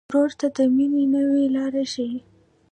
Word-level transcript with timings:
ورور 0.09 0.31
ته 0.39 0.47
د 0.55 0.57
مینې 0.75 1.03
نوې 1.13 1.45
لاره 1.55 1.83
ښيي. 1.91 2.17